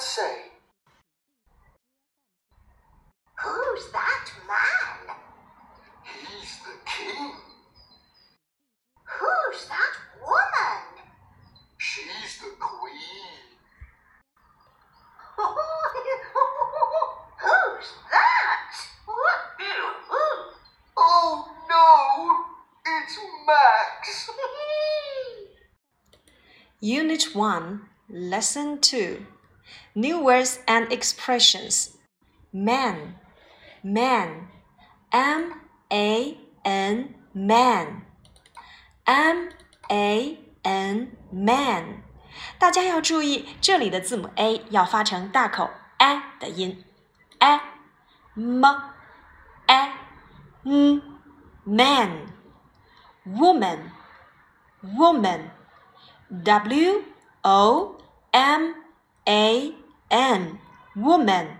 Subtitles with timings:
[0.00, 0.44] say?
[3.38, 5.14] Who's that man?
[6.04, 7.32] He's the king.
[9.04, 11.04] Who's that woman?
[11.76, 13.58] She's the queen.
[17.40, 18.72] Who's that?
[21.02, 22.46] Oh no!
[22.86, 24.30] It's Max!
[26.80, 27.80] Unit 1,
[28.10, 29.26] Lesson 2
[29.93, 31.91] New words and expressions.
[32.51, 33.15] Man,
[33.83, 34.47] man,
[35.11, 35.53] M
[35.91, 38.01] A N, man,
[39.05, 39.49] M
[39.89, 42.03] A N, man。
[42.59, 46.83] 大家要注意，这里的字母 a 要发成大口 a 的音，
[47.39, 47.61] a
[48.33, 48.65] m
[49.67, 49.93] a
[50.63, 51.01] n
[51.63, 52.27] man
[53.25, 53.91] woman
[54.83, 55.49] woman
[56.29, 57.03] w
[57.41, 57.97] o
[58.31, 58.73] m
[59.25, 59.73] a
[60.09, 60.59] n
[60.95, 61.57] woman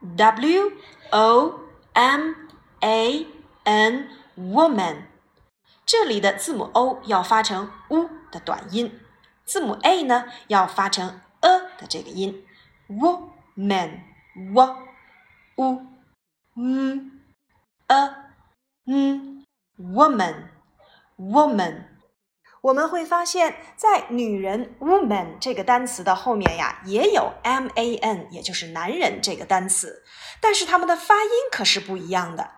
[0.00, 0.72] w
[1.10, 1.60] o
[1.92, 2.34] m
[2.80, 3.26] a
[3.64, 5.02] n woman
[5.84, 9.00] 这里的字母 o 要发成 u 的短音。
[9.44, 12.44] 字母 a 呢要发成 a 的这个音，
[12.88, 14.02] woman
[14.52, 14.76] w
[15.56, 15.86] u
[16.54, 17.10] m
[17.86, 18.14] a
[18.84, 19.46] n
[19.78, 20.48] woman
[21.16, 21.91] woman。
[22.63, 30.05] 我们会发现，在女人 woman 这个单词的后面呀，也有 m a n，也就是男人这个单词，
[30.39, 32.51] 但是它们的发音可是不一样的。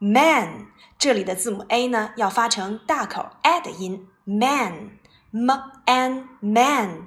[0.00, 0.66] man
[0.98, 4.98] 这里的字母 a 呢要发成大口 a 的音，“man”
[5.30, 7.06] m a n man，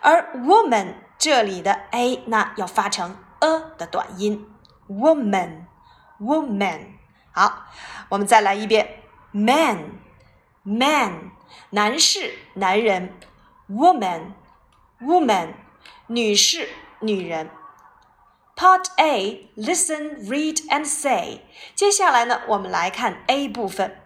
[0.00, 4.48] 而 woman 这里的 a 那要发成 a 的短音
[4.88, 5.64] ，woman
[6.20, 6.82] woman。
[7.32, 7.64] 好，
[8.10, 9.98] 我们再来一遍，man
[10.62, 11.32] man
[11.71, 13.13] 男士男人，
[13.69, 14.33] woman
[14.99, 15.53] woman
[16.07, 16.69] 女士
[17.01, 17.49] 女人。
[18.55, 21.41] Part A listen read and say。
[21.73, 23.97] 接下来呢，我们来看 A 部分，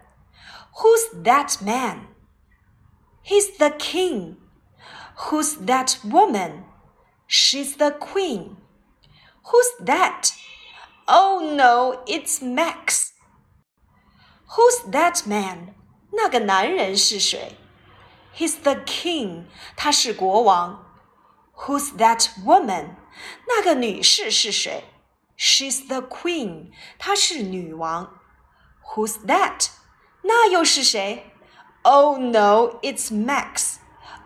[0.76, 4.36] Who's that man？He's the king.
[5.16, 6.64] Who's that woman?
[7.28, 8.56] She's the queen.
[9.42, 10.30] Who's that?
[11.06, 13.12] Oh no, it's Max.
[14.50, 15.74] Who's that man?
[16.12, 17.56] 那个男人是谁？
[18.36, 19.44] He's the king.
[19.76, 20.84] 他是国王。
[21.54, 22.96] Who's that woman?
[23.48, 24.84] 那个女士是谁？
[25.38, 26.70] She's the queen.
[26.98, 28.18] 她是女王。
[28.84, 29.68] Who's that?
[30.22, 31.32] 那又是谁？
[31.82, 33.76] Oh no, it's Max.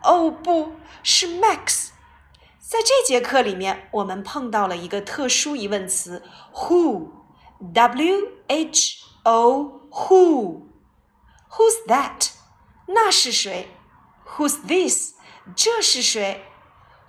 [0.02, 1.90] 哦，不是 Max。
[2.58, 6.22] 在这节课里面，我们碰到了一个特殊疑问词
[6.54, 10.62] who，w h o who。
[11.54, 12.30] Who's that？
[12.86, 13.68] 那是谁？
[14.26, 15.14] Who's this？
[15.56, 16.44] 这是谁？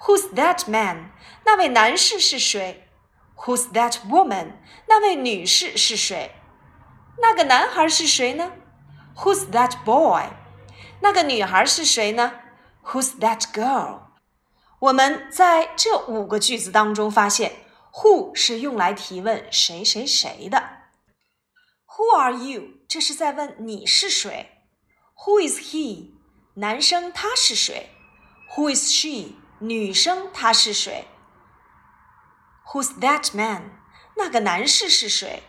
[0.01, 1.11] Who's that man？
[1.45, 2.87] 那位男士是谁？
[3.35, 4.53] Who's that woman？
[4.87, 6.35] 那位女士是谁？
[7.19, 8.51] 那个男孩是谁呢？
[9.17, 10.29] Who's that boy？
[11.01, 12.33] 那个女孩是谁呢？
[12.83, 13.99] Who's that girl？
[14.79, 17.53] 我们在这五个句子当中发现，
[17.93, 20.74] who 是用来提问谁谁谁的。
[21.95, 22.79] Who are you？
[22.87, 24.63] 这是在问你是谁。
[25.25, 26.11] Who is he？
[26.55, 27.91] 男生他是谁？
[28.55, 29.35] Who is she？
[29.59, 31.05] 女生她是谁？
[32.65, 33.79] Who's that man？
[34.17, 35.43] 那个男士是谁？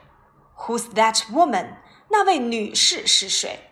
[0.54, 1.78] Who's that woman？
[2.10, 3.70] 那位女士是谁？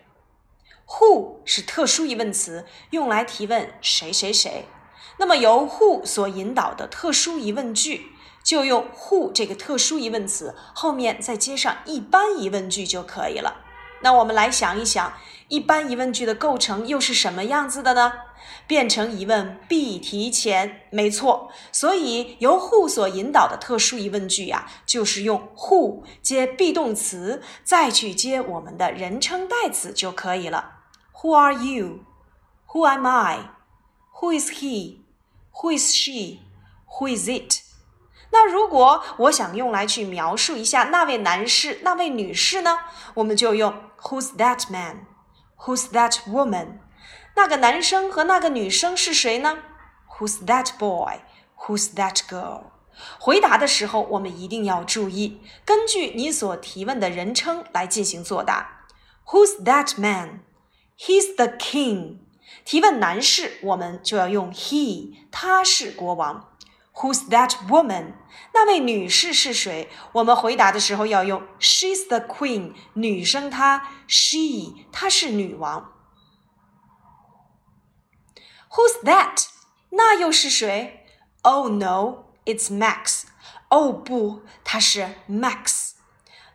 [0.87, 4.65] Who 是特殊疑问词，用来提问谁谁谁。
[5.17, 8.11] 那么由 who 所引导的特殊疑问句，
[8.46, 13.64] 就用 who 这个特殊疑问词后面再接上一般疑问句就可以了。
[14.02, 15.14] 那我们来想一想，
[15.48, 18.12] 一般疑问句的构成又是什么样子的呢？
[18.68, 21.50] 变成疑问必提前，没错。
[21.72, 30.82] 所以由 who 所引导的特殊疑问句呀，就是用 who 接 be 动词，再去接我们的人称代词就可以了。
[31.20, 32.04] Who are you?
[32.68, 33.50] Who am I?
[34.20, 34.98] Who is he?
[35.54, 36.42] Who is she?
[37.00, 37.65] Who is it?
[38.30, 42.78] 那如果我想用来去描述一下那位男士、那位女士呢？
[43.14, 45.06] 我们就用 Who's that man?
[45.58, 46.80] Who's that woman?
[47.34, 49.58] 那个男生和那个女生是谁呢
[50.18, 51.20] ？Who's that boy?
[51.56, 52.64] Who's that girl?
[53.18, 58.86] 回答的时候，我们一定要注意，根据你所提问的人称来进行作答。
[59.26, 60.40] Who's that man?
[60.98, 62.20] He's the king.
[62.64, 66.55] 提问男士，我们就要用 he，他是国王。
[66.95, 68.13] Who's that woman？
[68.53, 69.89] 那位女士是谁？
[70.11, 75.93] 我们回答的时候要用 she's the queen，女生她，she 她是女王。
[78.71, 79.47] Who's that？
[79.89, 81.05] 那又是谁
[81.41, 83.23] Oh no, it's Max.
[83.69, 85.91] 哦不，他是 Max。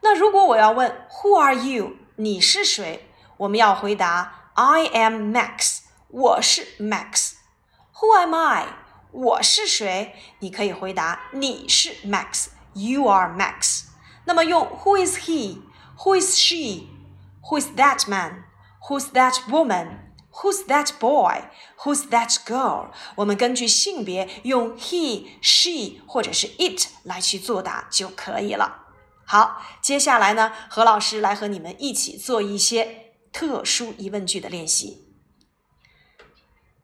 [0.03, 1.97] 那如果我要问 Who are you？
[2.17, 3.11] 你是谁？
[3.39, 5.81] 我们要回答 I am Max。
[6.09, 8.67] 我是 Max。Who am I？
[9.12, 10.16] 我是谁？
[10.40, 12.48] 你可以回答你是 Max。
[12.74, 13.84] You are Max。
[14.26, 21.50] 那么用 Who is he？Who is she？Who is that man？Who's that woman？Who's that boy?
[21.80, 22.92] Who's that girl?
[23.16, 28.86] 我们根据性别用 he、she 或者是 it 来去作答就可以了。
[29.26, 35.06] 好，接下来呢，何老师来和你们一起做一些特殊疑问句的练习。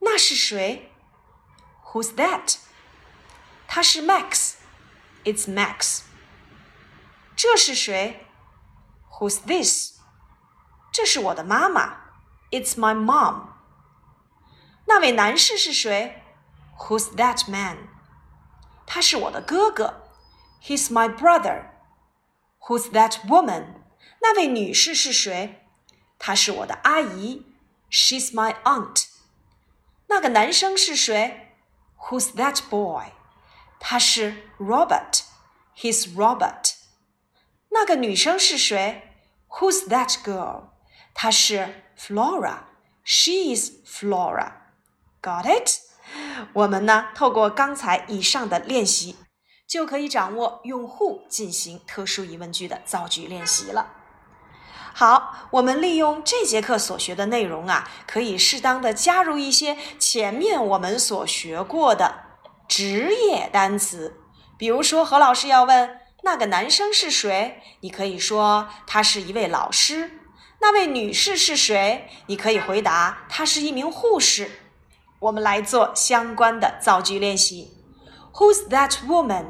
[0.02, 0.92] 那是谁
[1.87, 2.57] ？Who's that？
[3.67, 6.03] 他是 Max。It's Max。
[7.37, 8.27] 这是谁？
[9.11, 9.99] Who's this？
[10.93, 11.97] 这是我的妈妈。
[12.51, 13.49] It's my mom.
[14.87, 16.23] 那位男士是谁？
[16.79, 17.89] Who's that man?
[18.87, 20.09] 他是我的哥哥。
[20.63, 21.71] He's my brother.
[22.61, 23.83] Who's that woman?
[24.21, 25.67] 那位女士是谁？
[26.19, 27.47] 她是我的阿姨。
[27.91, 29.07] She's my aunt.
[30.09, 31.46] 那个男生是谁
[32.09, 33.13] ？Who's that boy?
[33.79, 35.23] 他是 Robert.
[35.77, 36.75] He's Robert.
[37.71, 39.11] 那个女生是谁？
[39.49, 40.71] Who's that girl?
[41.15, 42.65] 她是 Flora.
[43.05, 44.53] She is Flora.
[45.23, 45.81] Got it?
[46.53, 49.17] 我们呢，透过刚才以上的练习，
[49.67, 53.96] 就可以掌握用 who 进行特殊疑问句的造句练习了。
[54.94, 62.24] 好，我们利用这节课所学的内容啊，可以适当的加入一些前面我们所学过的
[62.68, 64.22] 职业单词。
[64.58, 70.20] 比如说，何老师要问那个男生是谁，你可以说他是一位老师。
[70.60, 72.10] 那位女士是谁？
[72.26, 74.50] 你可以回答，她是一名护士。
[75.20, 77.78] 我们来做相关的造句练习。
[78.34, 79.46] Who's that woman?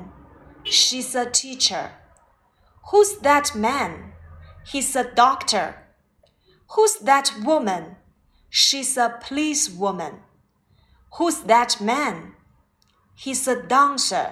[0.65, 1.91] She's a teacher.
[2.91, 4.06] Who's that man?
[4.69, 5.75] He's a doctor.
[6.71, 7.95] Who's that woman?
[8.49, 10.19] She's a policewoman.
[11.17, 12.33] Who's that man?
[13.17, 14.31] He's a dancer.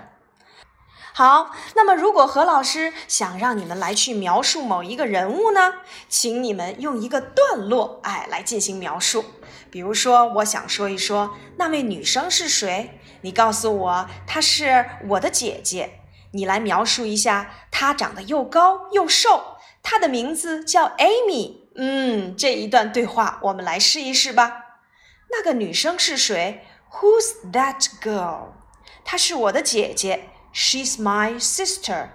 [1.13, 5.75] 好，那么如果何老师想让你们来去描述某一个人物呢，
[6.09, 9.23] 请你们用一个段落，哎，来进行描述。
[9.71, 16.01] 比如说，我想说一说那位女生是谁，你告诉我她是我的姐姐。
[16.31, 19.54] 你来描述一下，她长得又高又瘦，
[19.85, 21.57] 她的名字叫 Amy。
[21.75, 24.79] 嗯，这一段对话我们来试一试吧。
[25.29, 28.53] 那个女生是谁？Who's that girl？
[29.03, 30.29] 她是我的姐姐。
[30.51, 32.09] She's my sister.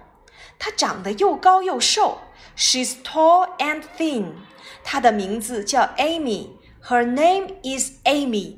[0.59, 2.19] 她长得又高又瘦。
[2.57, 4.33] She's tall and thin.
[4.83, 6.49] 她的名字叫 Amy.
[6.83, 8.57] Her name is Amy.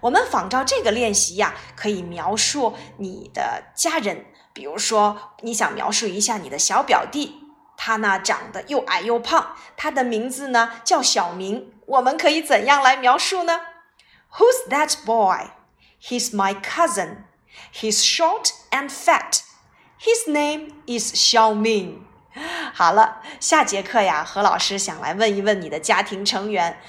[0.00, 4.24] 我们仿照这个练习呀，可以描述你的家人。
[4.54, 7.43] 比如说，你想描述一下你的小表弟，
[7.76, 11.72] 他呢长得又矮又胖，他的名字呢叫小明。
[11.86, 13.60] 我们可以怎样来描述呢
[14.36, 15.50] ？Who's that boy?
[16.02, 17.24] He's my cousin.
[17.72, 19.40] He's short and fat.
[20.00, 22.00] His name is Xiaoming.
[22.72, 26.80] 好了，下节课呀，何老师想来问一问你的家庭成员，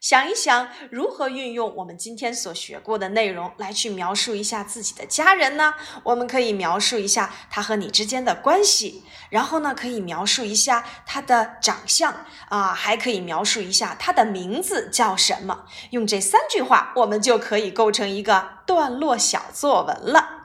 [0.00, 5.74] 想一想如何运用我们今天所学过的内容来去描述一下自己的家人呢？
[6.04, 15.64] 我们可以描述一下他和你之间的关系，然后呢，可以描述一下他的长相啊，还可以描述一下他的名字叫什么。
[15.90, 20.37] 用这三句话，我们就可以构成一个段落小作文了。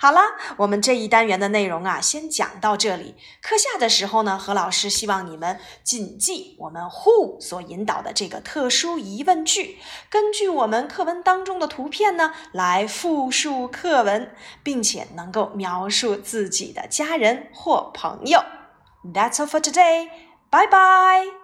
[0.00, 0.20] 好了，
[0.58, 3.16] 我们这一单元的内容啊，先讲到这里。
[3.42, 9.78] 课下的时候呢，何老师希望你们谨记我们 Who 所引导的这个特殊疑问句，
[10.08, 18.44] 根据我们课文当中的图片呢，来复述课文，并且能够描述自己的家人或朋友。
[19.04, 20.10] That's all for today.
[20.50, 21.37] Bye bye.